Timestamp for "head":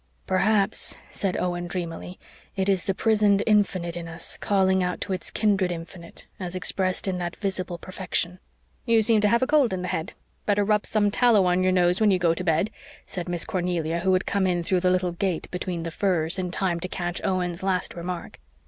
9.89-10.13